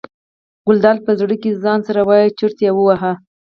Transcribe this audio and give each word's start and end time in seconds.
ګلداد 0.65 0.97
په 1.05 1.11
زړه 1.19 1.35
کې 1.41 1.59
ځان 1.63 1.79
سره 1.87 1.99
وایي 2.07 2.35
چورت 2.37 2.57
یې 2.65 2.71
وواهه. 2.73 3.13